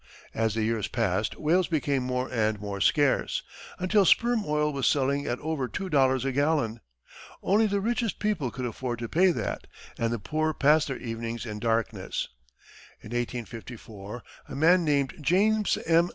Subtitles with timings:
[0.33, 3.43] As the years passed, whales became more and more scarce,
[3.77, 6.79] until sperm oil was selling at over two dollars a gallon.
[7.43, 9.67] Only the richest people could afford to pay that,
[9.99, 12.29] and the poor passed their evenings in darkness.
[13.01, 16.09] In 1854, a man named James M.